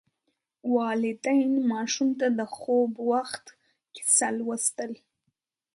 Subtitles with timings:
[0.75, 3.45] والدین ماشوم ته د خوب وخت
[3.95, 4.91] کیسه لوستل.